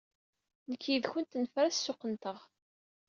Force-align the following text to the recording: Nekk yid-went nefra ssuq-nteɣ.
Nekk 0.69 0.83
yid-went 0.91 1.39
nefra 1.43 1.67
ssuq-nteɣ. 1.71 2.39